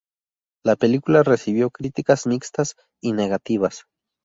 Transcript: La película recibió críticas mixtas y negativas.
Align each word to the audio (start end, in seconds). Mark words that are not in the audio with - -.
La 0.65 0.75
película 0.75 1.21
recibió 1.21 1.69
críticas 1.69 2.25
mixtas 2.25 2.75
y 3.03 3.13
negativas. 3.13 3.83